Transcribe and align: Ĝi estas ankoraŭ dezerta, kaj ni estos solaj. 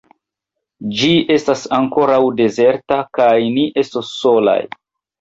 Ĝi 1.01 1.09
estas 1.35 1.61
ankoraŭ 1.81 2.17
dezerta, 2.41 3.01
kaj 3.21 3.31
ni 3.59 3.71
estos 3.87 4.15
solaj. 4.27 4.61